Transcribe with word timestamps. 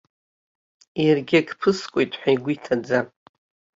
Иаргьы 1.03 1.37
акы 1.41 1.55
ԥыскуеит 1.59 2.11
ҳәа 2.19 2.31
игәы 2.35 2.51
иҭаӡам. 2.55 3.07